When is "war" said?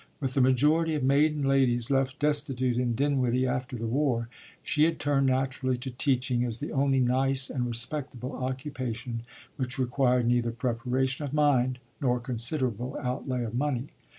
3.85-4.29